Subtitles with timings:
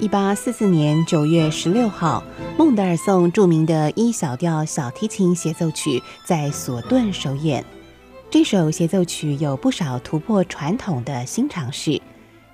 [0.00, 2.22] 一八四四年九月十六号，
[2.56, 7.64] 孟德尔颂著名的《一小调小提琴协奏曲》在索顿首演。
[8.30, 12.00] 这首协奏曲有不少突破传统的新尝试，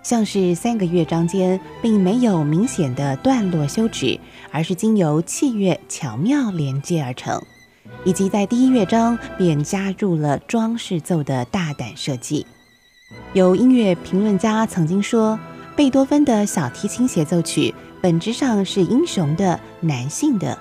[0.02, 4.18] 像是三个乐章间并没有明显的段落休止，
[4.50, 7.42] 而是经由器乐巧妙连接而成，
[8.06, 12.46] 以及在第一乐章便加入了装饰奏的大胆设计。
[13.34, 15.38] 有音乐评论家曾经说。
[15.76, 20.56] 贝多芬的小提琴协奏曲本质上是英雄的、男性的；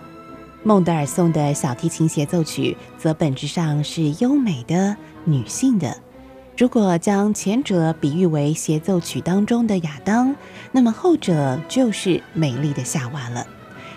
[0.63, 5.95] 孟德尔颂的小提琴协奏曲则本质上是优美的、女性的。
[6.57, 10.35] 如果将前者比喻为协奏曲当中的亚当，
[10.71, 13.45] 那么后者就是美丽的夏娃了。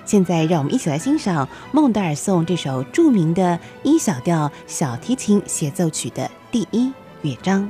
[0.05, 3.43] 现在，让我们一起来欣赏孟德尔颂这首著名的
[3.83, 6.93] 《一小调小提琴协奏曲》的第一
[7.23, 7.67] 乐章。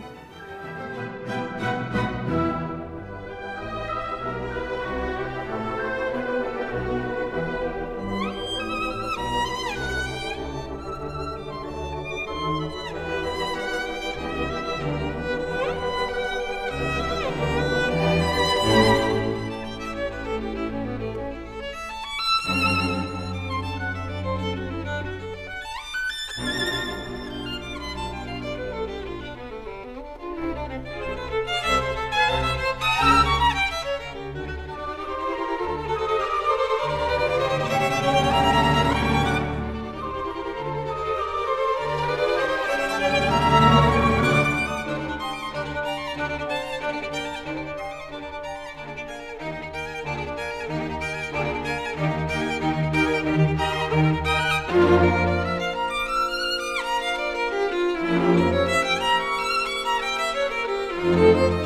[61.06, 61.65] Música